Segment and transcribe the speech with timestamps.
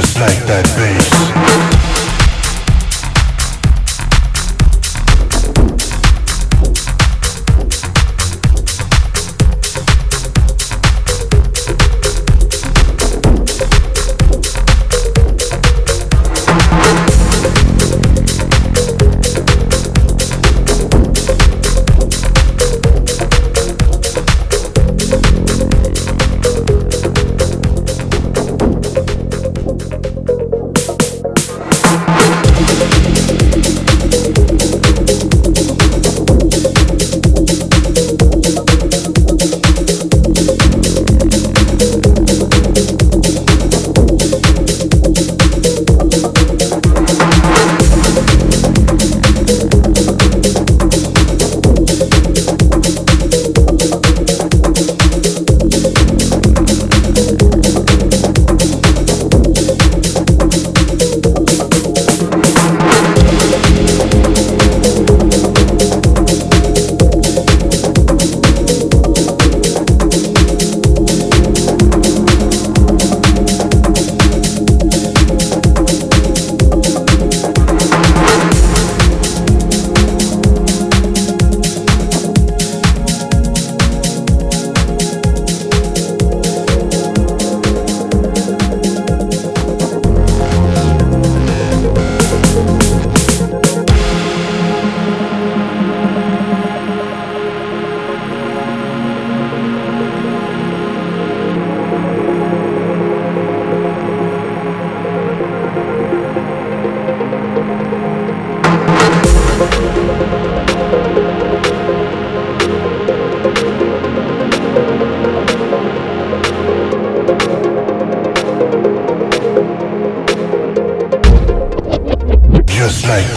[0.00, 1.77] just like that bass.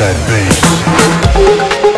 [0.02, 1.92] that bass.